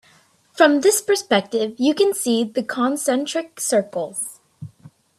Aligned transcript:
From 0.53 0.81
this 0.81 0.99
perspective 0.99 1.75
you 1.77 1.93
can 1.93 2.11
see 2.15 2.43
the 2.43 2.63
concentric 2.63 3.59
circles. 3.61 4.39